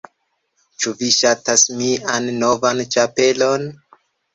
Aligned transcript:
Ĉu 0.83 0.93
vi 1.01 1.11
ŝatas 1.19 1.67
mian 1.83 2.29
novan 2.41 2.87
ĉapelon? 2.97 3.73